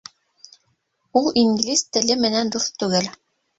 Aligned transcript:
Ул 1.21 1.29
инглиз 1.43 1.85
теле 1.99 2.19
менән 2.25 2.53
дуҫ 2.59 2.69
түгел 2.81 3.15